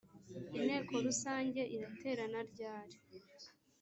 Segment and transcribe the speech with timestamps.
[0.57, 2.97] inteko rusange iraterana ryari